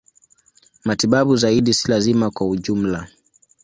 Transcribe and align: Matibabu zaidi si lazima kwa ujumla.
Matibabu 0.85 1.35
zaidi 1.35 1.73
si 1.73 1.91
lazima 1.91 2.31
kwa 2.31 2.47
ujumla. 2.49 3.07